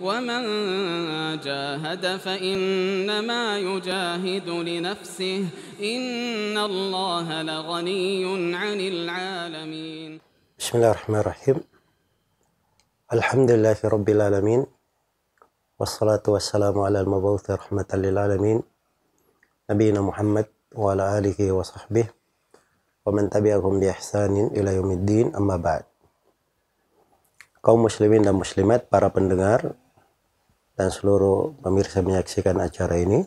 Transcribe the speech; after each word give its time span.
ومن 0.00 0.42
جاهد 1.40 2.04
فإنما 2.16 3.58
يجاهد 3.58 4.48
لنفسه 4.48 5.48
إن 5.80 6.56
الله 6.58 7.42
لغني 7.42 8.24
عن 8.56 8.78
العالمين. 8.80 10.10
بسم 10.58 10.72
الله 10.76 10.90
الرحمن 10.90 11.20
الرحيم. 11.20 11.56
الحمد 13.12 13.50
لله 13.50 13.78
رب 13.84 14.08
العالمين 14.08 14.60
والصلاة 15.80 16.24
والسلام 16.28 16.76
على 16.78 17.00
المبعوث 17.00 17.50
رحمة 17.50 17.90
للعالمين. 17.94 18.62
نبينا 19.70 20.00
محمد 20.00 20.46
وعلى 20.76 21.04
آله 21.18 21.52
وصحبه 21.52 22.06
ومن 23.06 23.30
تبعهم 23.30 23.80
بإحسان 23.80 24.34
إلى 24.56 24.70
يوم 24.76 24.90
الدين 24.90 25.26
أما 25.36 25.56
بعد. 25.56 25.84
kaum 27.66 27.82
muslimin 27.82 28.22
dan 28.22 28.38
muslimat, 28.38 28.86
para 28.86 29.10
pendengar, 29.10 29.74
dan 30.76 30.92
seluruh 30.92 31.56
pemirsa 31.64 32.04
menyaksikan 32.04 32.60
acara 32.60 33.00
ini. 33.00 33.24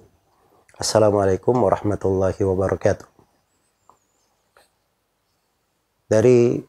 Assalamualaikum 0.77 1.57
warahmatullahi 1.57 2.37
wabarakatuh. 2.37 3.09
Dari 6.09 6.61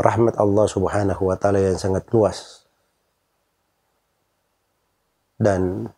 rahmat 0.00 0.40
Allah 0.40 0.66
subhanahu 0.68 1.22
wa 1.28 1.36
ta'ala 1.36 1.60
yang 1.60 1.76
sangat 1.76 2.08
luas 2.12 2.64
dan 5.36 5.92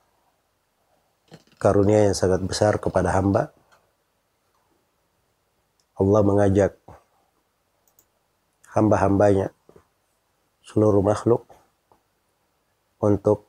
karunia 1.63 2.11
yang 2.11 2.17
sangat 2.19 2.43
besar 2.43 2.83
kepada 2.83 3.15
hamba, 3.15 3.55
Allah 5.95 6.23
mengajak 6.27 6.75
hamba-hambanya 8.75 9.55
seluruh 10.63 11.03
makhluk 11.03 11.58
untuk 12.99 13.47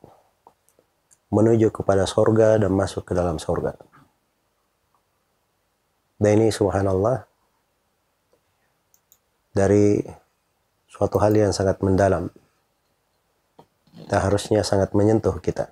menuju 1.30 1.70
kepada 1.70 2.09
sorga 2.09 2.57
dan 2.57 2.73
masuk 2.73 3.05
ke 3.05 3.13
dalam 3.13 3.37
sorga. 3.37 3.77
Dan 6.20 6.41
ini 6.41 6.51
subhanallah 6.51 7.23
dari 9.55 10.04
suatu 10.90 11.15
hal 11.21 11.32
yang 11.32 11.54
sangat 11.55 11.79
mendalam 11.79 12.27
dan 14.10 14.20
harusnya 14.20 14.65
sangat 14.65 14.91
menyentuh 14.91 15.38
kita. 15.40 15.71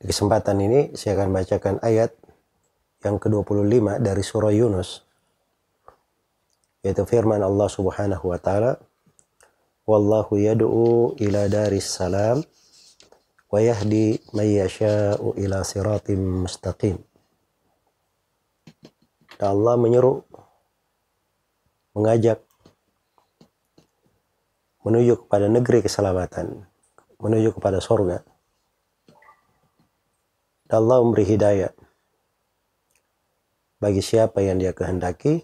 Di 0.00 0.08
kesempatan 0.08 0.56
ini 0.64 0.80
saya 0.96 1.20
akan 1.20 1.28
bacakan 1.28 1.76
ayat 1.84 2.16
yang 3.04 3.20
ke-25 3.20 4.00
dari 4.00 4.22
surah 4.24 4.52
Yunus 4.52 5.04
yaitu 6.80 7.04
firman 7.04 7.44
Allah 7.44 7.68
Subhanahu 7.68 8.32
wa 8.32 8.40
taala 8.40 8.80
wallahu 9.90 10.38
yad'u 10.38 11.18
ila 11.18 11.50
daris 11.50 11.90
salam 11.90 12.46
wa 13.50 13.58
yahdi 13.58 14.22
may 14.30 14.54
yasha'u 14.62 15.34
ila 15.34 15.66
siratim 15.66 16.46
Allah 19.40 19.74
menyeru 19.74 20.22
mengajak 21.98 22.38
menuju 24.86 25.26
kepada 25.26 25.50
negeri 25.50 25.82
keselamatan 25.82 26.70
menuju 27.18 27.50
kepada 27.58 27.82
surga 27.82 28.22
dan 30.70 30.86
Allah 30.86 31.02
memberi 31.02 31.26
hidayah 31.26 31.74
bagi 33.82 34.06
siapa 34.06 34.38
yang 34.38 34.62
dia 34.62 34.70
kehendaki 34.70 35.42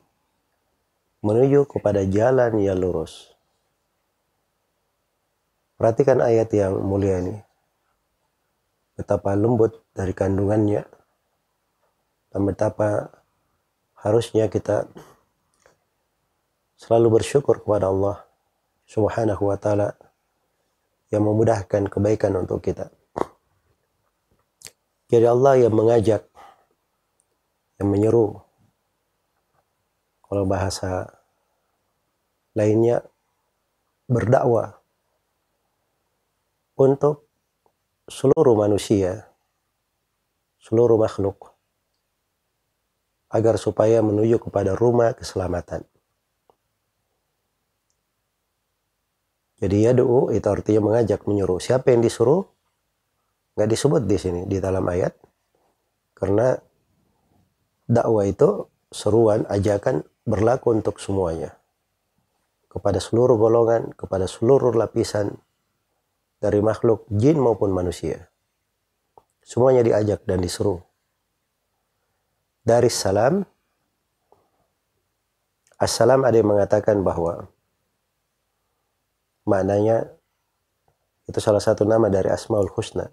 menuju 1.26 1.66
kepada 1.66 2.06
jalan 2.06 2.62
yang 2.62 2.78
lurus. 2.78 3.35
Perhatikan 5.76 6.24
ayat 6.24 6.48
yang 6.56 6.80
mulia 6.80 7.20
ini. 7.20 7.36
Betapa 8.96 9.36
lembut 9.36 9.84
dari 9.92 10.16
kandungannya. 10.16 10.88
Dan 12.32 12.40
betapa 12.48 13.12
harusnya 14.00 14.48
kita 14.48 14.88
selalu 16.80 17.20
bersyukur 17.20 17.60
kepada 17.60 17.92
Allah 17.92 18.24
subhanahu 18.88 19.52
wa 19.52 19.56
ta'ala 19.60 19.92
yang 21.12 21.28
memudahkan 21.28 21.92
kebaikan 21.92 22.32
untuk 22.40 22.64
kita. 22.64 22.88
Jadi 25.12 25.26
Allah 25.28 25.60
yang 25.60 25.76
mengajak, 25.76 26.24
yang 27.76 27.88
menyeru. 27.92 28.40
Kalau 30.24 30.44
bahasa 30.48 31.20
lainnya 32.56 33.04
berdakwah 34.08 34.85
untuk 36.76 37.24
seluruh 38.06 38.54
manusia, 38.54 39.26
seluruh 40.60 41.00
makhluk, 41.00 41.56
agar 43.32 43.56
supaya 43.56 44.04
menuju 44.04 44.38
kepada 44.38 44.76
rumah 44.76 45.16
keselamatan. 45.16 45.82
Jadi 49.56 49.88
ya 49.88 49.96
doa 49.96 50.36
itu 50.36 50.44
artinya 50.52 50.92
mengajak, 50.92 51.24
menyuruh. 51.24 51.56
Siapa 51.56 51.88
yang 51.88 52.04
disuruh? 52.04 52.44
Nggak 53.56 53.70
disebut 53.72 54.02
di 54.04 54.16
sini, 54.20 54.40
di 54.44 54.60
dalam 54.60 54.84
ayat. 54.84 55.16
Karena 56.12 56.52
dakwah 57.88 58.28
itu 58.28 58.68
seruan, 58.92 59.48
ajakan 59.48 60.04
berlaku 60.28 60.76
untuk 60.76 61.00
semuanya 61.00 61.56
kepada 62.76 63.00
seluruh 63.00 63.40
golongan, 63.40 63.96
kepada 63.96 64.28
seluruh 64.28 64.76
lapisan 64.76 65.40
dari 66.46 66.62
makhluk 66.62 67.10
jin 67.10 67.42
maupun 67.42 67.74
manusia. 67.74 68.30
Semuanya 69.42 69.82
diajak 69.82 70.22
dan 70.22 70.38
disuruh. 70.38 70.78
Dari 72.62 72.86
salam, 72.86 73.42
Assalam 75.76 76.24
ada 76.24 76.32
yang 76.32 76.48
mengatakan 76.48 77.04
bahwa 77.04 77.52
maknanya 79.44 80.08
itu 81.28 81.36
salah 81.36 81.60
satu 81.60 81.84
nama 81.84 82.08
dari 82.08 82.32
Asmaul 82.32 82.72
Husna. 82.72 83.12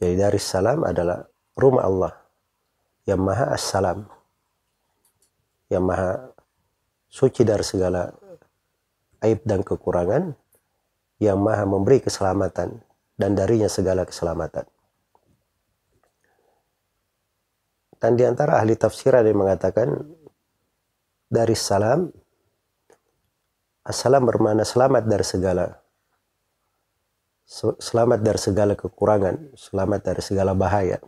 Jadi 0.00 0.16
dari 0.16 0.40
salam 0.40 0.80
adalah 0.88 1.20
rumah 1.52 1.84
Allah 1.84 2.12
yang 3.04 3.20
maha 3.20 3.52
assalam. 3.52 4.08
Yang 5.68 5.84
maha 5.84 6.10
suci 7.12 7.44
dari 7.44 7.60
segala 7.60 8.08
aib 9.20 9.44
dan 9.44 9.60
kekurangan, 9.60 10.32
yang 11.20 11.38
maha 11.38 11.68
memberi 11.68 12.00
keselamatan, 12.00 12.80
dan 13.20 13.30
darinya 13.36 13.68
segala 13.68 14.08
keselamatan. 14.08 14.64
Dan 18.00 18.16
di 18.16 18.24
antara 18.24 18.56
ahli 18.56 18.72
tafsir 18.80 19.12
ada 19.12 19.28
yang 19.28 19.44
mengatakan, 19.44 19.92
dari 21.28 21.52
salam, 21.52 22.08
assalam 23.84 24.24
bermakna 24.24 24.64
selamat 24.64 25.04
dari 25.04 25.22
segala 25.22 25.78
selamat 27.82 28.22
dari 28.22 28.38
segala 28.38 28.72
kekurangan, 28.78 29.58
selamat 29.58 30.00
dari 30.06 30.22
segala 30.22 30.54
bahaya. 30.54 31.02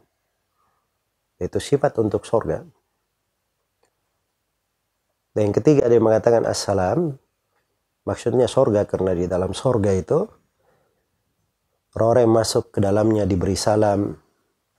Itu 1.39 1.63
sifat 1.63 1.95
untuk 2.03 2.27
sorga. 2.27 2.67
Dan 5.33 5.49
yang 5.49 5.55
ketiga 5.55 5.87
ada 5.87 5.95
yang 5.95 6.03
mengatakan 6.03 6.43
assalam, 6.43 7.15
maksudnya 8.03 8.51
sorga 8.51 8.87
karena 8.87 9.13
di 9.15 9.27
dalam 9.31 9.55
sorga 9.55 9.93
itu 9.95 10.27
yang 11.93 12.33
masuk 12.33 12.73
ke 12.73 12.79
dalamnya 12.81 13.29
diberi 13.29 13.53
salam, 13.53 14.17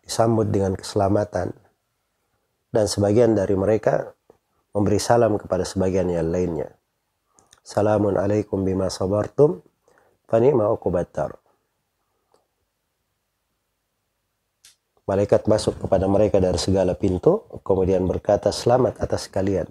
disambut 0.01 0.49
dengan 0.49 0.73
keselamatan. 0.73 1.53
Dan 2.73 2.89
sebagian 2.89 3.37
dari 3.37 3.53
mereka 3.53 4.17
memberi 4.73 4.97
salam 4.97 5.37
kepada 5.37 5.61
sebagian 5.61 6.09
yang 6.09 6.33
lainnya. 6.33 6.73
Salamun 7.61 8.17
alaikum 8.17 8.65
bima 8.65 8.89
sabartum, 8.89 9.61
fani 10.25 10.49
ma'ukubatar. 10.57 11.37
Malaikat 15.05 15.45
masuk 15.45 15.77
kepada 15.85 16.09
mereka 16.09 16.41
dari 16.41 16.57
segala 16.57 16.97
pintu, 16.97 17.45
kemudian 17.61 18.07
berkata, 18.09 18.49
selamat 18.49 18.97
atas 19.03 19.29
kalian 19.29 19.69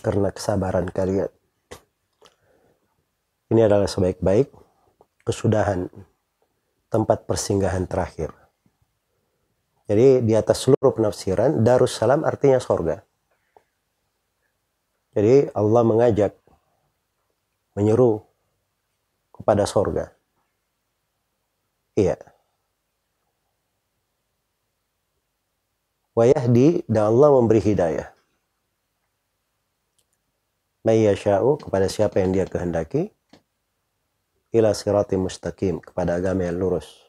karena 0.00 0.32
kesabaran 0.32 0.88
kalian. 0.88 1.28
Ini 3.46 3.70
adalah 3.70 3.86
sebaik-baik 3.86 4.50
kesudahan 5.22 5.86
tempat 6.90 7.26
persinggahan 7.30 7.86
terakhir. 7.86 8.34
Jadi 9.86 10.26
di 10.26 10.34
atas 10.34 10.66
seluruh 10.66 10.90
penafsiran, 10.90 11.62
Darussalam 11.62 12.26
artinya 12.26 12.58
sorga. 12.58 13.06
Jadi 15.14 15.46
Allah 15.54 15.82
mengajak, 15.86 16.34
menyeru 17.78 18.26
kepada 19.30 19.62
sorga. 19.62 20.10
Iya. 21.94 22.18
Wayahdi 26.18 26.82
dan 26.90 27.14
Allah 27.14 27.28
memberi 27.30 27.62
hidayah. 27.62 28.16
mayyasha'u 30.86 31.66
kepada 31.66 31.90
siapa 31.90 32.22
yang 32.22 32.30
dia 32.30 32.46
kehendaki 32.46 33.10
ila 34.54 34.70
sirati 34.76 35.18
mustaqim 35.18 35.82
kepada 35.82 36.18
agama 36.20 36.46
yang 36.46 36.58
lurus 36.60 37.08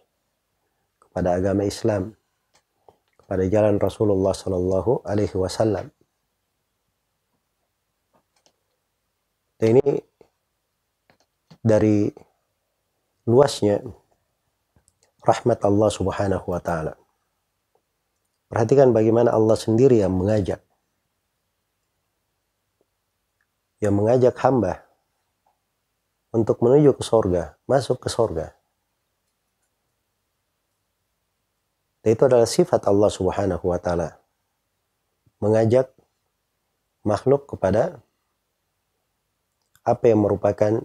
kepada 1.02 1.38
agama 1.38 1.68
Islam 1.68 2.16
kepada 3.20 3.44
jalan 3.52 3.76
Rasulullah 3.78 4.34
sallallahu 4.34 5.04
alaihi 5.04 5.36
wasallam 5.36 5.92
dan 9.58 9.82
ini 9.82 10.02
dari 11.68 12.14
luasnya 13.28 13.84
rahmat 15.28 15.60
Allah 15.68 15.90
Subhanahu 15.92 16.48
wa 16.48 16.62
taala. 16.64 16.96
Perhatikan 18.48 18.96
bagaimana 18.96 19.36
Allah 19.36 19.60
sendiri 19.60 20.00
yang 20.00 20.16
mengajak 20.16 20.64
yang 23.84 23.94
mengajak 23.94 24.34
hamba 24.40 24.87
untuk 26.32 26.60
menuju 26.60 26.96
ke 26.96 27.04
sorga, 27.04 27.56
masuk 27.70 28.04
ke 28.04 28.10
sorga. 28.12 28.58
Dan 32.04 32.16
itu 32.16 32.24
adalah 32.24 32.48
sifat 32.48 32.88
Allah 32.88 33.12
subhanahu 33.12 33.68
wa 33.68 33.80
ta'ala. 33.80 34.16
Mengajak 35.44 35.92
makhluk 37.04 37.48
kepada 37.48 38.00
apa 39.88 40.04
yang 40.08 40.24
merupakan 40.24 40.84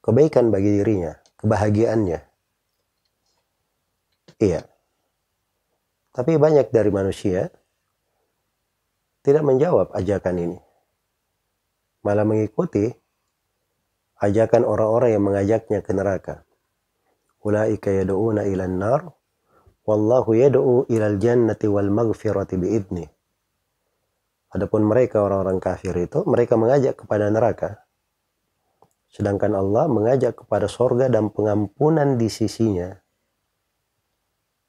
kebaikan 0.00 0.48
bagi 0.48 0.80
dirinya, 0.80 1.16
kebahagiaannya. 1.40 2.20
Iya. 4.40 4.68
Tapi 6.14 6.32
banyak 6.38 6.70
dari 6.70 6.90
manusia 6.94 7.50
tidak 9.24 9.42
menjawab 9.44 9.92
ajakan 9.96 10.36
ini. 10.38 10.58
Malah 12.04 12.28
mengikuti 12.28 12.92
ajakan 14.20 14.62
orang-orang 14.62 15.10
yang 15.18 15.24
mengajaknya 15.24 15.80
ke 15.82 15.90
neraka. 15.90 16.34
Ulaika 17.44 17.92
yad'una 17.92 18.46
ila 18.48 18.64
nar 18.70 19.00
wallahu 19.84 20.32
yad'u 20.32 20.88
ila 20.88 21.06
jannati 21.20 21.66
wal 21.68 21.90
maghfirati 21.92 22.56
biidni. 22.56 23.04
Adapun 24.54 24.86
mereka 24.86 25.18
orang-orang 25.26 25.58
kafir 25.58 25.92
itu 25.98 26.22
mereka 26.24 26.54
mengajak 26.54 26.94
kepada 26.94 27.26
neraka. 27.26 27.84
Sedangkan 29.10 29.54
Allah 29.54 29.90
mengajak 29.90 30.46
kepada 30.46 30.70
sorga 30.70 31.10
dan 31.10 31.30
pengampunan 31.34 32.14
di 32.14 32.30
sisinya. 32.30 32.94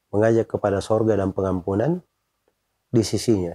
Mengajak 0.09 0.49
kepada 0.49 0.81
sorga 0.81 1.17
dan 1.17 1.33
pengampunan 1.37 2.01
di 2.89 3.03
sisinya. 3.05 3.53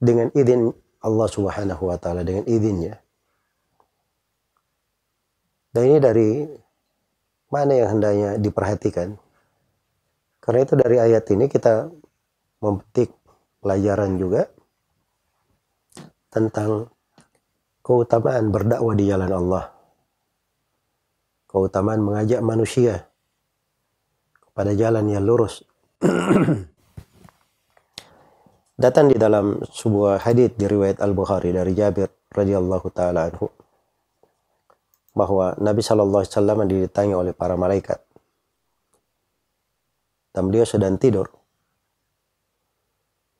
Dengan 0.00 0.32
izin 0.34 0.72
Allah 1.00 1.28
Subhanahu 1.28 1.82
wa 1.88 1.96
taala 1.96 2.20
dengan 2.20 2.44
izinnya. 2.44 3.00
Dan 5.70 5.82
ini 5.86 5.98
dari 6.02 6.30
mana 7.48 7.72
yang 7.72 7.88
hendaknya 7.96 8.30
diperhatikan? 8.36 9.16
Karena 10.42 10.60
itu 10.66 10.74
dari 10.74 10.96
ayat 10.98 11.24
ini 11.30 11.46
kita 11.46 11.88
memetik 12.60 13.14
pelajaran 13.62 14.18
juga 14.18 14.50
tentang 16.30 16.90
keutamaan 17.84 18.50
berdakwah 18.54 18.94
di 18.94 19.04
jalan 19.08 19.30
Allah. 19.30 19.64
Keutamaan 21.50 22.02
mengajak 22.02 22.40
manusia 22.44 23.10
kepada 24.38 24.70
jalan 24.74 25.06
yang 25.10 25.26
lurus. 25.26 25.66
Datang 28.80 29.12
di 29.12 29.20
dalam 29.20 29.60
sebuah 29.60 30.24
hadis 30.24 30.56
di 30.56 30.64
riwayat 30.64 31.04
Al-Bukhari 31.04 31.52
dari 31.52 31.76
Jabir 31.76 32.08
radhiyallahu 32.32 32.88
taala 32.88 33.28
anhu 33.28 33.52
bahwa 35.12 35.52
Nabi 35.60 35.84
Shallallahu 35.84 36.24
alaihi 36.24 36.32
wasallam 36.32 36.64
didatangi 36.64 37.12
oleh 37.12 37.36
para 37.36 37.60
malaikat. 37.60 38.00
Dan 40.32 40.48
beliau 40.48 40.64
sedang 40.64 40.96
tidur. 40.96 41.28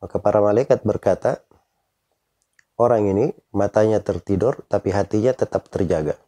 Maka 0.04 0.20
para 0.20 0.44
malaikat 0.44 0.84
berkata, 0.84 1.40
orang 2.76 3.08
ini 3.08 3.32
matanya 3.56 4.04
tertidur 4.04 4.60
tapi 4.69 4.92
hatinya 4.92 5.32
tetap 5.32 5.72
terjaga. 5.72 6.20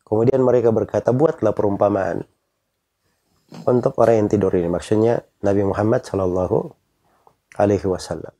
Kemudian 0.00 0.40
mereka 0.40 0.72
berkata, 0.72 1.12
buatlah 1.12 1.52
perumpamaan 1.52 2.24
untuk 3.68 4.00
orang 4.00 4.24
yang 4.24 4.28
tidur 4.32 4.56
ini. 4.56 4.72
Maksudnya 4.72 5.20
Nabi 5.44 5.60
Muhammad 5.60 6.08
Shallallahu 6.08 6.83
alaihi 7.58 7.86
wasallam. 7.86 8.34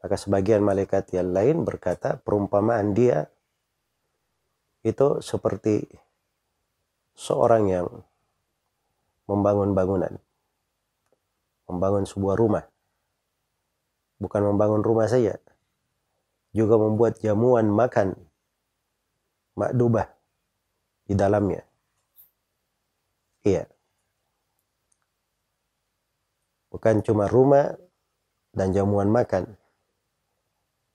Maka 0.00 0.16
sebagian 0.16 0.62
malaikat 0.62 1.10
yang 1.16 1.34
lain 1.34 1.66
berkata 1.66 2.20
perumpamaan 2.20 2.94
dia 2.94 3.26
itu 4.86 5.18
seperti 5.18 5.82
seorang 7.16 7.64
yang 7.66 7.88
membangun 9.26 9.74
bangunan. 9.74 10.14
Membangun 11.66 12.06
sebuah 12.06 12.38
rumah. 12.38 12.64
Bukan 14.22 14.42
membangun 14.46 14.86
rumah 14.86 15.10
saja. 15.10 15.34
Juga 16.54 16.78
membuat 16.78 17.18
jamuan 17.18 17.66
makan 17.66 18.14
makdubah 19.58 20.06
di 21.10 21.18
dalamnya. 21.18 21.66
Iya. 23.42 23.66
Bukan 26.70 27.02
cuma 27.02 27.26
rumah 27.26 27.74
dan 28.56 28.72
jamuan 28.72 29.12
makan. 29.12 29.54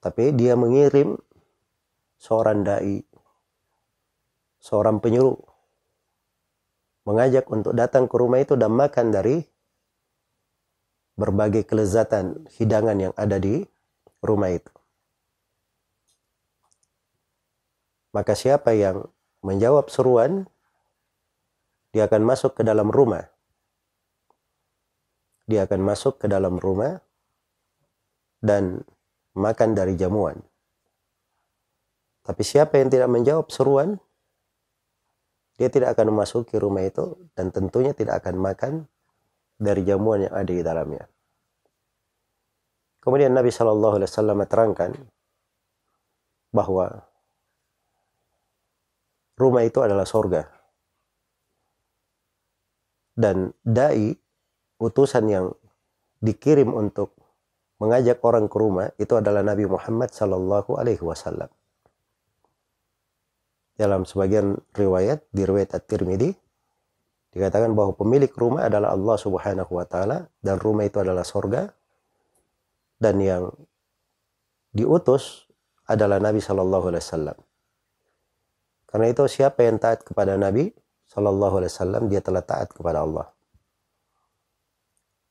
Tapi 0.01 0.33
dia 0.33 0.57
mengirim 0.57 1.13
seorang 2.17 2.65
dai, 2.65 3.05
seorang 4.57 4.97
penyuruh, 4.97 5.37
mengajak 7.05 7.45
untuk 7.53 7.77
datang 7.77 8.09
ke 8.09 8.15
rumah 8.17 8.41
itu 8.41 8.57
dan 8.57 8.73
makan 8.73 9.13
dari 9.13 9.45
berbagai 11.13 11.69
kelezatan 11.69 12.49
hidangan 12.57 12.97
yang 12.97 13.13
ada 13.13 13.37
di 13.37 13.61
rumah 14.25 14.49
itu. 14.49 14.73
Maka 18.11 18.33
siapa 18.33 18.73
yang 18.73 19.05
menjawab 19.45 19.87
seruan, 19.93 20.49
dia 21.93 22.09
akan 22.09 22.25
masuk 22.25 22.57
ke 22.57 22.65
dalam 22.65 22.89
rumah. 22.89 23.29
Dia 25.45 25.69
akan 25.69 25.81
masuk 25.83 26.17
ke 26.17 26.25
dalam 26.25 26.57
rumah 26.57 26.99
dan 28.41 28.81
makan 29.37 29.77
dari 29.77 29.95
jamuan. 29.95 30.41
Tapi 32.21 32.41
siapa 32.45 32.77
yang 32.77 32.89
tidak 32.89 33.09
menjawab 33.09 33.47
seruan, 33.49 33.97
dia 35.57 35.69
tidak 35.69 35.93
akan 35.93 36.13
memasuki 36.13 36.57
rumah 36.57 36.85
itu 36.85 37.17
dan 37.37 37.53
tentunya 37.53 37.93
tidak 37.93 38.25
akan 38.25 38.35
makan 38.41 38.73
dari 39.61 39.85
jamuan 39.85 40.25
yang 40.25 40.33
ada 40.33 40.51
di 40.51 40.65
dalamnya. 40.65 41.05
Kemudian 43.01 43.33
Nabi 43.33 43.49
Shallallahu 43.49 43.97
Alaihi 43.97 44.09
Wasallam 44.09 44.39
terangkan 44.45 44.91
bahwa 46.53 47.05
rumah 49.37 49.65
itu 49.65 49.81
adalah 49.81 50.05
sorga 50.05 50.45
dan 53.17 53.53
dai 53.65 54.13
utusan 54.77 55.25
yang 55.29 55.45
dikirim 56.21 56.69
untuk 56.73 57.20
mengajak 57.81 58.21
orang 58.21 58.45
ke 58.45 58.57
rumah 58.61 58.93
itu 59.01 59.17
adalah 59.17 59.41
Nabi 59.41 59.65
Muhammad 59.65 60.13
Sallallahu 60.13 60.77
Alaihi 60.77 61.01
Wasallam. 61.01 61.49
Dalam 63.73 64.05
sebagian 64.05 64.61
riwayat 64.77 65.25
di 65.33 65.41
riwayat 65.41 65.73
At-Tirmidzi 65.73 66.29
dikatakan 67.33 67.73
bahwa 67.73 67.97
pemilik 67.97 68.29
rumah 68.37 68.69
adalah 68.69 68.93
Allah 68.93 69.17
Subhanahu 69.17 69.71
Wa 69.73 69.85
Taala 69.89 70.29
dan 70.45 70.61
rumah 70.61 70.85
itu 70.85 71.01
adalah 71.01 71.25
sorga 71.25 71.73
dan 73.01 73.17
yang 73.17 73.49
diutus 74.77 75.49
adalah 75.89 76.21
Nabi 76.21 76.37
Sallallahu 76.37 76.93
Alaihi 76.93 77.01
Wasallam. 77.01 77.37
Karena 78.85 79.07
itu 79.09 79.23
siapa 79.25 79.65
yang 79.65 79.81
taat 79.81 80.05
kepada 80.05 80.37
Nabi 80.37 80.69
Sallallahu 81.09 81.65
Alaihi 81.65 81.73
Wasallam 81.73 82.03
dia 82.13 82.21
telah 82.21 82.45
taat 82.45 82.69
kepada 82.69 83.01
Allah. 83.01 83.33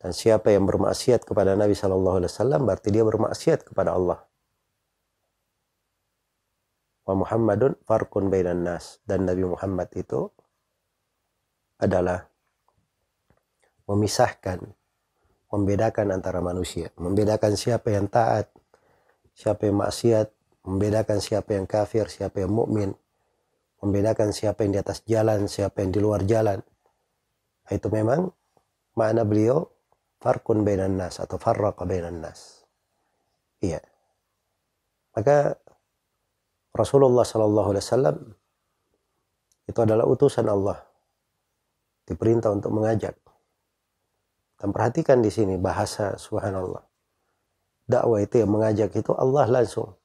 Dan 0.00 0.16
siapa 0.16 0.48
yang 0.48 0.64
bermaksiat 0.64 1.28
kepada 1.28 1.52
Nabi 1.52 1.76
Shallallahu 1.76 2.24
Alaihi 2.24 2.32
Wasallam 2.32 2.64
berarti 2.64 2.88
dia 2.88 3.04
bermaksiat 3.04 3.68
kepada 3.68 3.92
Allah. 3.92 4.24
Wa 7.04 7.12
Muhammadun 7.12 7.76
farkun 7.84 8.32
bainan 8.32 8.64
nas 8.64 9.04
dan 9.04 9.28
Nabi 9.28 9.44
Muhammad 9.44 9.92
itu 9.92 10.32
adalah 11.76 12.24
memisahkan, 13.84 14.64
membedakan 15.52 16.16
antara 16.16 16.40
manusia, 16.40 16.88
membedakan 16.96 17.60
siapa 17.60 17.92
yang 17.92 18.08
taat, 18.08 18.48
siapa 19.36 19.68
yang 19.68 19.84
maksiat, 19.84 20.32
membedakan 20.64 21.18
siapa 21.20 21.60
yang 21.60 21.68
kafir, 21.68 22.08
siapa 22.08 22.40
yang 22.40 22.52
mukmin, 22.52 22.96
membedakan 23.84 24.32
siapa 24.32 24.64
yang 24.64 24.72
di 24.76 24.80
atas 24.80 25.04
jalan, 25.04 25.44
siapa 25.44 25.84
yang 25.84 25.92
di 25.92 26.00
luar 26.00 26.24
jalan. 26.24 26.60
Itu 27.68 27.92
memang 27.92 28.32
makna 28.96 29.28
beliau 29.28 29.68
farkun 30.20 30.62
bainan 30.62 31.00
nas 31.00 31.18
atau 31.18 31.40
farraqa 31.40 31.88
bainan 31.88 32.20
nas. 32.20 32.62
Iya. 33.64 33.80
Maka 35.16 35.58
Rasulullah 36.70 37.26
Sallallahu 37.26 37.68
Alaihi 37.74 37.84
Wasallam 37.84 38.16
itu 39.66 39.78
adalah 39.82 40.06
utusan 40.06 40.46
Allah 40.46 40.78
diperintah 42.06 42.50
untuk 42.50 42.70
mengajak. 42.74 43.14
Dan 44.60 44.76
perhatikan 44.76 45.24
di 45.24 45.32
sini 45.32 45.56
bahasa 45.56 46.20
subhanallah. 46.20 46.84
Dakwah 47.88 48.20
itu 48.22 48.44
yang 48.44 48.52
mengajak 48.52 48.92
itu 48.92 49.10
Allah 49.16 49.48
langsung. 49.48 49.96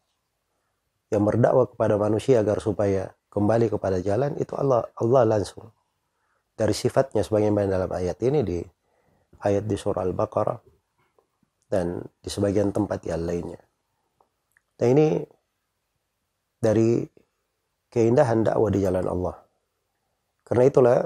Yang 1.12 1.24
berdakwah 1.27 1.67
kepada 1.69 2.00
manusia 2.00 2.41
agar 2.41 2.63
supaya 2.63 3.13
kembali 3.29 3.67
kepada 3.67 4.00
jalan 4.00 4.34
itu 4.39 4.55
Allah 4.55 4.88
Allah 4.95 5.27
langsung. 5.27 5.69
Dari 6.55 6.72
sifatnya 6.72 7.22
sebagaimana 7.22 7.67
dalam 7.67 7.91
ayat 7.91 8.15
ini 8.24 8.41
di 8.41 8.60
ayat 9.42 9.68
di 9.68 9.75
surah 9.75 10.06
Al-Baqarah 10.06 10.60
dan 11.68 12.00
di 12.22 12.30
sebagian 12.30 12.72
tempat 12.72 13.04
yang 13.04 13.25
lainnya. 13.25 13.60
Dan 14.75 14.88
ini 14.96 15.08
dari 16.60 17.04
keindahan 17.92 18.44
dakwah 18.44 18.70
di 18.72 18.80
jalan 18.84 19.06
Allah. 19.08 19.36
Karena 20.46 20.63
itulah 20.68 20.98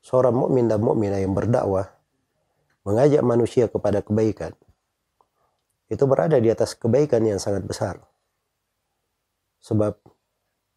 seorang 0.00 0.36
mukmin 0.36 0.70
dan 0.70 0.80
mukminah 0.80 1.18
yang 1.18 1.34
berdakwah 1.34 1.90
mengajak 2.86 3.22
manusia 3.26 3.66
kepada 3.66 3.98
kebaikan 3.98 4.54
itu 5.86 6.04
berada 6.06 6.38
di 6.42 6.50
atas 6.50 6.74
kebaikan 6.74 7.22
yang 7.22 7.38
sangat 7.38 7.62
besar. 7.62 8.02
Sebab 9.62 9.98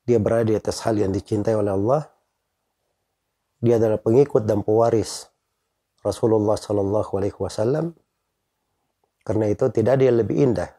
dia 0.05 0.17
berada 0.21 0.45
di 0.45 0.57
atas 0.57 0.81
hal 0.85 0.97
yang 0.97 1.13
dicintai 1.13 1.53
oleh 1.57 1.73
Allah. 1.73 2.09
Dia 3.59 3.75
adalah 3.75 3.99
pengikut 3.99 4.47
dan 4.47 4.63
pewaris 4.63 5.27
Rasulullah 6.03 6.55
Shallallahu 6.55 7.11
Alaihi 7.19 7.37
Wasallam. 7.37 7.95
Karena 9.23 9.45
itu 9.51 9.67
tidak 9.69 9.99
yang 9.99 10.17
lebih 10.19 10.35
indah 10.41 10.71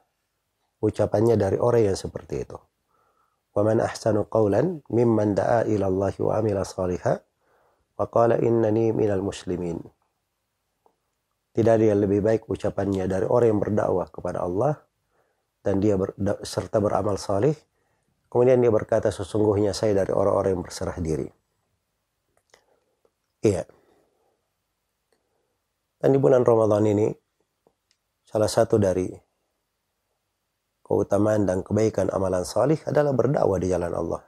ucapannya 0.81 1.37
dari 1.37 1.61
orang 1.61 1.93
yang 1.93 1.99
seperti 1.99 2.43
itu. 2.43 2.59
Qawlan 3.53 4.81
mimman 4.89 5.37
da'a 5.37 5.69
ila 5.69 5.87
Allah 5.91 6.15
wa 6.19 6.33
amila 6.41 6.63
salihah 6.65 7.21
wa 8.01 8.05
qala 8.09 8.41
innani 8.41 8.97
minal 8.97 9.21
muslimin. 9.21 9.77
Tidak 11.51 11.73
ada 11.77 11.85
yang 11.85 12.01
lebih 12.01 12.23
baik 12.23 12.47
ucapannya 12.47 13.11
dari 13.11 13.27
orang 13.27 13.49
yang 13.55 13.61
berdakwah 13.61 14.07
kepada 14.09 14.47
Allah 14.47 14.79
dan 15.61 15.83
dia 15.83 15.99
ber, 15.99 16.15
serta 16.47 16.81
beramal 16.81 17.19
salih. 17.21 17.53
Kemudian 18.31 18.63
dia 18.63 18.71
berkata 18.71 19.11
sesungguhnya 19.11 19.75
saya 19.75 19.93
dari 20.07 20.15
orang-orang 20.15 20.55
yang 20.55 20.63
berserah 20.63 20.97
diri. 21.03 21.27
Iya. 23.43 23.67
Dan 26.01 26.17
di 26.17 26.19
bulan 26.19 26.41
Ramadan 26.49 26.89
ini 26.89 27.13
salah 28.25 28.49
satu 28.49 28.81
dari 28.81 29.13
keutamaan 30.81 31.45
dan 31.45 31.61
kebaikan 31.61 32.09
amalan 32.09 32.43
salih 32.43 32.81
adalah 32.89 33.13
berdakwah 33.13 33.61
di 33.61 33.69
jalan 33.69 33.93
Allah. 33.93 34.25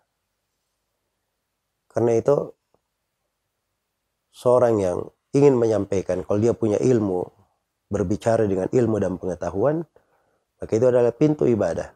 Karena 1.88 2.12
itu 2.12 2.36
seorang 4.36 4.74
yang 4.84 4.98
ingin 5.32 5.56
menyampaikan 5.56 6.20
kalau 6.28 6.44
dia 6.44 6.52
punya 6.52 6.76
ilmu 6.76 7.24
berbicara 7.88 8.44
dengan 8.44 8.68
ilmu 8.68 8.96
dan 9.00 9.16
pengetahuan 9.16 9.84
maka 10.62 10.78
itu 10.78 10.86
adalah 10.86 11.10
pintu 11.10 11.42
ibadah. 11.48 11.90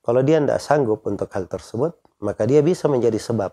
Kalau 0.00 0.24
dia 0.24 0.40
tidak 0.40 0.64
sanggup 0.64 1.04
untuk 1.04 1.28
hal 1.28 1.44
tersebut, 1.44 1.94
maka 2.24 2.48
dia 2.48 2.64
bisa 2.64 2.88
menjadi 2.88 3.20
sebab 3.20 3.52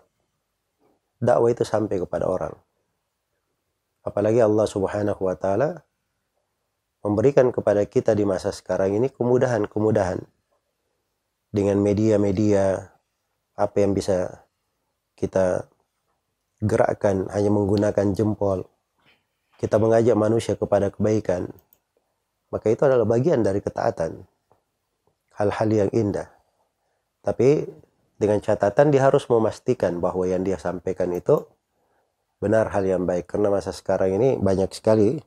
dakwah 1.20 1.52
itu 1.52 1.62
sampai 1.68 2.00
kepada 2.00 2.24
orang. 2.24 2.56
Apalagi 4.00 4.40
Allah 4.40 4.64
Subhanahu 4.64 5.20
wa 5.28 5.36
taala 5.36 5.84
memberikan 7.04 7.48
kepada 7.52 7.84
kita 7.84 8.12
di 8.12 8.24
masa 8.28 8.52
sekarang 8.52 8.96
ini 8.96 9.08
kemudahan-kemudahan 9.12 10.20
dengan 11.50 11.76
media-media 11.80 12.92
apa 13.56 13.76
yang 13.80 13.92
bisa 13.92 14.46
kita 15.16 15.68
gerakkan 16.60 17.28
hanya 17.32 17.50
menggunakan 17.52 18.12
jempol. 18.16 18.68
Kita 19.60 19.76
mengajak 19.76 20.16
manusia 20.16 20.56
kepada 20.56 20.88
kebaikan. 20.88 21.52
Maka 22.48 22.72
itu 22.72 22.82
adalah 22.88 23.04
bagian 23.04 23.44
dari 23.44 23.60
ketaatan. 23.60 24.24
Hal-hal 25.36 25.68
yang 25.68 25.90
indah. 25.92 26.32
Tapi 27.20 27.68
dengan 28.16 28.40
catatan 28.40 28.88
dia 28.92 29.04
harus 29.04 29.28
memastikan 29.28 30.00
bahwa 30.00 30.24
yang 30.24 30.40
dia 30.40 30.56
sampaikan 30.56 31.12
itu 31.12 31.44
benar 32.40 32.72
hal 32.72 32.82
yang 32.88 33.04
baik. 33.04 33.28
Karena 33.28 33.52
masa 33.52 33.70
sekarang 33.70 34.16
ini 34.16 34.28
banyak 34.40 34.72
sekali 34.72 35.20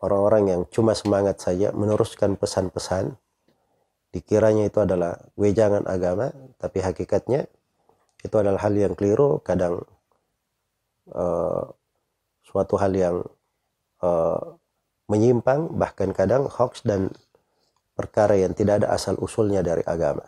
orang-orang 0.00 0.42
yang 0.46 0.60
cuma 0.70 0.94
semangat 0.94 1.42
saja 1.42 1.74
meneruskan 1.74 2.38
pesan-pesan. 2.38 3.18
Dikiranya 4.08 4.72
itu 4.72 4.80
adalah 4.80 5.20
wejangan 5.36 5.84
agama 5.84 6.32
tapi 6.56 6.80
hakikatnya 6.80 7.44
itu 8.24 8.36
adalah 8.38 8.62
hal 8.64 8.72
yang 8.72 8.94
keliru. 8.96 9.42
Kadang 9.44 9.84
uh, 11.12 11.62
suatu 12.46 12.80
hal 12.80 12.94
yang 12.96 13.16
uh, 14.00 14.56
menyimpang 15.10 15.76
bahkan 15.76 16.14
kadang 16.16 16.48
hoax 16.48 16.86
dan 16.86 17.12
perkara 17.98 18.38
yang 18.38 18.54
tidak 18.54 18.86
ada 18.86 18.94
asal 18.94 19.18
usulnya 19.20 19.60
dari 19.60 19.82
agama. 19.84 20.24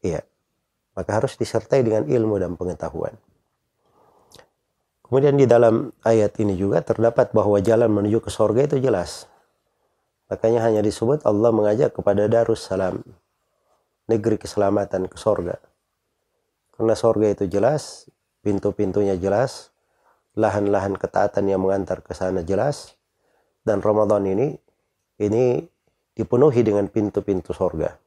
Iya. 0.00 0.22
Maka 0.92 1.24
harus 1.24 1.40
disertai 1.40 1.80
dengan 1.82 2.04
ilmu 2.04 2.36
dan 2.36 2.52
pengetahuan 2.54 3.16
Kemudian 5.12 5.36
di 5.36 5.44
dalam 5.44 5.92
ayat 6.08 6.40
ini 6.40 6.56
juga 6.56 6.80
terdapat 6.80 7.36
bahwa 7.36 7.60
jalan 7.60 7.92
menuju 7.92 8.24
ke 8.24 8.32
sorga 8.32 8.64
itu 8.64 8.80
jelas. 8.80 9.28
Makanya 10.32 10.64
hanya 10.64 10.80
disebut 10.80 11.28
Allah 11.28 11.52
mengajak 11.52 11.92
kepada 11.92 12.24
Darussalam, 12.32 13.04
negeri 14.08 14.40
keselamatan 14.40 15.12
ke 15.12 15.20
sorga. 15.20 15.60
Karena 16.72 16.96
sorga 16.96 17.28
itu 17.28 17.44
jelas, 17.44 18.08
pintu-pintunya 18.40 19.12
jelas, 19.20 19.68
lahan-lahan 20.32 20.96
ketaatan 20.96 21.44
yang 21.44 21.60
mengantar 21.60 22.00
ke 22.00 22.16
sana 22.16 22.40
jelas, 22.40 22.96
dan 23.68 23.84
Ramadan 23.84 24.24
ini 24.24 24.56
ini 25.20 25.60
dipenuhi 26.16 26.64
dengan 26.64 26.88
pintu-pintu 26.88 27.52
sorga. 27.52 28.00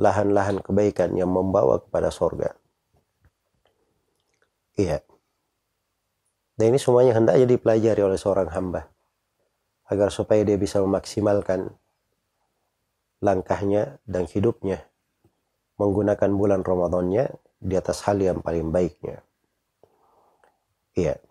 Lahan-lahan 0.00 0.64
kebaikan 0.64 1.12
yang 1.20 1.28
membawa 1.28 1.84
kepada 1.84 2.08
sorga. 2.08 2.56
Iya. 4.80 5.07
Dan 6.58 6.74
ini 6.74 6.78
semuanya 6.82 7.14
hendaknya 7.14 7.46
dipelajari 7.46 8.02
oleh 8.02 8.18
seorang 8.18 8.50
hamba. 8.50 8.90
Agar 9.86 10.10
supaya 10.10 10.42
dia 10.42 10.58
bisa 10.58 10.82
memaksimalkan 10.82 11.70
langkahnya 13.22 14.02
dan 14.02 14.26
hidupnya. 14.26 14.82
Menggunakan 15.78 16.30
bulan 16.34 16.66
Ramadannya 16.66 17.30
di 17.62 17.74
atas 17.78 18.02
hal 18.10 18.18
yang 18.18 18.42
paling 18.42 18.74
baiknya. 18.74 19.22
Iya. 20.98 21.22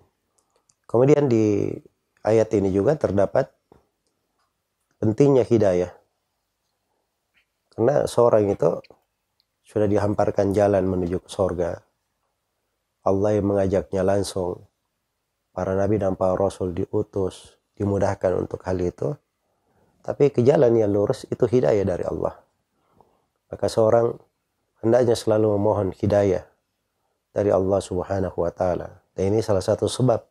Kemudian 0.87 1.27
di 1.27 1.75
ayat 2.23 2.47
ini 2.55 2.71
juga 2.71 2.95
terdapat 2.95 3.51
pentingnya 5.03 5.43
hidayah. 5.43 5.91
Karena 7.75 8.07
seorang 8.07 8.47
itu 8.47 8.79
sudah 9.67 9.91
dihamparkan 9.91 10.55
jalan 10.55 10.87
menuju 10.87 11.19
ke 11.19 11.27
sorga. 11.27 11.83
Allah 13.03 13.35
yang 13.35 13.51
mengajaknya 13.51 14.07
langsung 14.07 14.63
para 15.57 15.73
nabi 15.73 15.97
dan 15.97 16.13
para 16.13 16.37
rasul 16.37 16.69
diutus, 16.69 17.57
dimudahkan 17.73 18.37
untuk 18.37 18.61
hal 18.61 18.77
itu. 18.77 19.17
Tapi 20.05 20.29
ke 20.29 20.45
jalan 20.45 20.77
yang 20.77 20.93
lurus 20.93 21.25
itu 21.33 21.49
hidayah 21.49 21.81
dari 21.81 22.05
Allah. 22.05 22.37
Maka 23.49 23.65
seorang 23.65 24.13
hendaknya 24.85 25.17
selalu 25.17 25.57
memohon 25.57 25.97
hidayah 25.97 26.45
dari 27.33 27.49
Allah 27.49 27.81
Subhanahu 27.81 28.37
wa 28.37 28.53
taala. 28.53 29.01
Dan 29.17 29.33
ini 29.33 29.41
salah 29.41 29.65
satu 29.65 29.89
sebab 29.89 30.21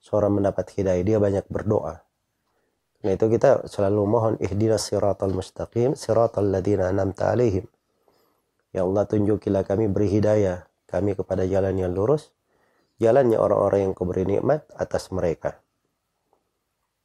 seorang 0.00 0.40
mendapat 0.40 0.72
hidayah, 0.72 1.04
dia 1.04 1.20
banyak 1.20 1.44
berdoa. 1.52 2.00
Nah 3.04 3.12
itu 3.12 3.28
kita 3.28 3.68
selalu 3.68 4.00
mohon 4.08 4.34
ihdinas 4.40 4.88
siratal 4.88 5.36
mustaqim, 5.36 5.92
siratal 6.00 6.48
ladina 6.48 6.88
anamta 6.88 7.28
alaihim. 7.28 7.68
Ya 8.72 8.88
Allah 8.88 9.04
tunjukilah 9.04 9.68
kami 9.68 9.92
beri 9.92 10.08
hidayah 10.08 10.64
kami 10.88 11.12
kepada 11.12 11.44
jalan 11.44 11.76
yang 11.76 11.92
lurus 11.92 12.32
jalannya 13.02 13.34
orang-orang 13.34 13.90
yang 13.90 13.92
kau 13.98 14.06
beri 14.06 14.22
nikmat 14.22 14.62
atas 14.78 15.10
mereka. 15.10 15.58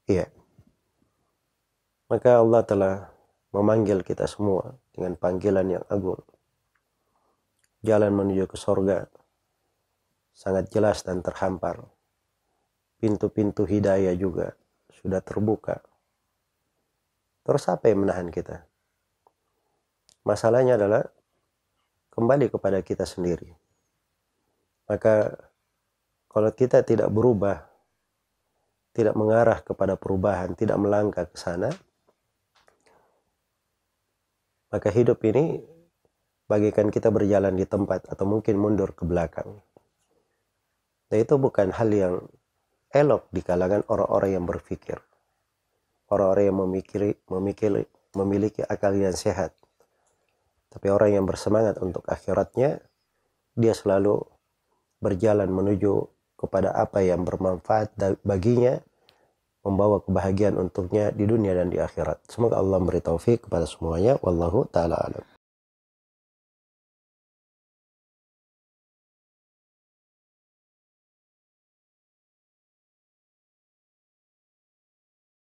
Iya. 0.06 0.30
Maka 2.14 2.40
Allah 2.40 2.62
telah 2.62 2.96
memanggil 3.50 4.06
kita 4.06 4.30
semua 4.30 4.78
dengan 4.94 5.18
panggilan 5.18 5.68
yang 5.82 5.86
agung. 5.90 6.22
Jalan 7.82 8.14
menuju 8.14 8.46
ke 8.46 8.58
sorga 8.62 9.10
sangat 10.38 10.70
jelas 10.70 11.02
dan 11.02 11.26
terhampar. 11.26 11.90
Pintu-pintu 13.02 13.66
hidayah 13.66 14.14
juga 14.14 14.54
sudah 14.94 15.22
terbuka. 15.26 15.82
Terus 17.42 17.64
apa 17.74 17.90
yang 17.90 18.06
menahan 18.06 18.30
kita? 18.30 18.70
Masalahnya 20.22 20.78
adalah 20.78 21.10
kembali 22.14 22.50
kepada 22.54 22.82
kita 22.86 23.06
sendiri. 23.06 23.54
Maka 24.90 25.47
kalau 26.38 26.54
kita 26.54 26.86
tidak 26.86 27.10
berubah, 27.10 27.66
tidak 28.94 29.18
mengarah 29.18 29.58
kepada 29.66 29.98
perubahan, 29.98 30.54
tidak 30.54 30.78
melangkah 30.78 31.26
ke 31.26 31.34
sana, 31.34 31.74
Maka 34.68 34.92
hidup 34.92 35.24
ini 35.24 35.64
bagikan 36.44 36.92
kita 36.92 37.08
berjalan 37.08 37.56
di 37.56 37.64
tempat 37.64 38.04
atau 38.12 38.28
mungkin 38.28 38.60
mundur 38.60 38.92
ke 38.92 39.08
belakang. 39.08 39.64
Dan 41.08 41.24
itu 41.24 41.40
bukan 41.40 41.72
hal 41.72 41.88
yang 41.88 42.16
elok 42.92 43.32
di 43.32 43.40
kalangan 43.40 43.88
orang-orang 43.88 44.36
yang 44.36 44.44
berpikir. 44.44 45.00
Orang-orang 46.12 46.52
yang 46.52 46.58
memikiri, 46.68 47.12
memikiri, 47.32 47.84
memiliki 48.16 48.60
akal 48.60 48.92
yang 48.92 49.16
sehat. 49.16 49.56
Tapi 50.68 50.88
orang 50.92 51.16
yang 51.16 51.24
bersemangat 51.24 51.80
untuk 51.80 52.04
akhiratnya, 52.04 52.84
dia 53.56 53.72
selalu 53.72 54.20
berjalan 55.00 55.48
menuju 55.48 56.17
kepada 56.38 56.72
apa 56.72 57.04
yang 57.04 57.28
bermanfaat 57.28 57.98
baginya, 58.24 58.80
membawa 59.68 60.00
kebahagiaan 60.00 60.56
untuknya 60.56 61.12
di 61.12 61.28
dunia 61.28 61.52
dan 61.52 61.68
di 61.68 61.82
akhirat. 61.82 62.24
Semoga 62.32 62.62
Allah 62.62 62.80
memberi 62.80 63.04
taufik 63.04 63.52
kepada 63.52 63.68
semuanya. 63.68 64.16
Wallahu 64.24 64.64
ta'ala 64.72 64.96
alam. 64.96 65.37